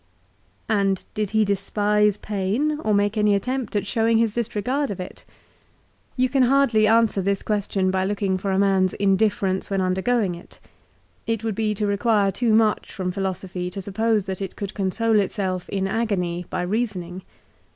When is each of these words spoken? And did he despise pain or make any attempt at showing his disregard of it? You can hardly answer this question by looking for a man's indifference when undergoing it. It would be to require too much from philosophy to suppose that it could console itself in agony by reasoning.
And 0.67 1.05
did 1.13 1.29
he 1.29 1.45
despise 1.45 2.17
pain 2.17 2.79
or 2.83 2.91
make 2.91 3.19
any 3.19 3.35
attempt 3.35 3.75
at 3.75 3.85
showing 3.85 4.17
his 4.17 4.33
disregard 4.33 4.89
of 4.89 4.99
it? 4.99 5.23
You 6.17 6.27
can 6.27 6.41
hardly 6.41 6.87
answer 6.87 7.21
this 7.21 7.43
question 7.43 7.91
by 7.91 8.03
looking 8.05 8.39
for 8.39 8.49
a 8.51 8.57
man's 8.57 8.93
indifference 8.93 9.69
when 9.69 9.79
undergoing 9.79 10.33
it. 10.33 10.57
It 11.27 11.43
would 11.43 11.53
be 11.53 11.75
to 11.75 11.85
require 11.85 12.31
too 12.31 12.51
much 12.55 12.91
from 12.91 13.11
philosophy 13.11 13.69
to 13.69 13.79
suppose 13.79 14.25
that 14.25 14.41
it 14.41 14.55
could 14.55 14.73
console 14.73 15.19
itself 15.19 15.69
in 15.69 15.87
agony 15.87 16.47
by 16.49 16.63
reasoning. 16.63 17.21